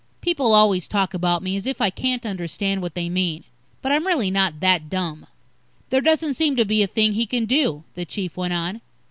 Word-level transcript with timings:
People 0.19 0.55
always 0.55 0.87
talk 0.87 1.13
about 1.13 1.43
me 1.43 1.55
as 1.55 1.67
if 1.67 1.79
I 1.79 1.91
can't 1.91 2.25
understand 2.25 2.81
what 2.81 2.95
they 2.95 3.07
mean. 3.07 3.43
But 3.83 3.91
I'm 3.91 4.07
really 4.07 4.31
not 4.31 4.59
that 4.59 4.89
dumb. 4.89 5.27
"There 5.91 6.01
doesn't 6.01 6.33
seem 6.33 6.55
to 6.55 6.65
be 6.65 6.81
a 6.81 6.87
thing 6.87 7.13
he 7.13 7.27
can 7.27 7.45
do," 7.45 7.83
the 7.93 8.03
Chief 8.05 8.35
went 8.35 8.53
on. 8.53 8.81